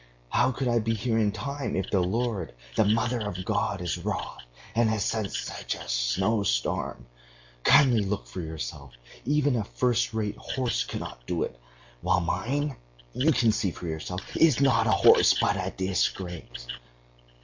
How 0.29 0.51
could 0.51 0.67
I 0.67 0.79
be 0.79 0.95
here 0.95 1.19
in 1.19 1.31
time 1.31 1.75
if 1.75 1.91
the 1.91 1.99
Lord.... 1.99 2.55
The 2.75 2.85
Mother 2.85 3.19
of 3.19 3.45
God... 3.45 3.81
is 3.81 3.99
wroth, 3.99 4.41
and 4.73 4.89
has 4.89 5.05
sent 5.05 5.31
such 5.31 5.75
a 5.75 5.87
snowstorm? 5.87 7.05
Kindly 7.63 8.01
look 8.03 8.25
for 8.25 8.41
yourself.... 8.41 8.93
Even 9.25 9.55
a 9.55 9.63
first 9.63 10.11
rate 10.15 10.37
horse 10.37 10.85
could 10.85 11.01
not 11.01 11.27
do 11.27 11.43
it, 11.43 11.55
while 12.01 12.19
mine 12.19 12.77
you 13.13 13.31
can 13.31 13.51
see 13.51 13.69
for 13.69 13.85
yourself 13.85 14.25
is 14.35 14.59
not 14.59 14.87
a 14.87 14.91
horse 14.91 15.37
but 15.39 15.55
a 15.55 15.69
disgrace. 15.69 16.65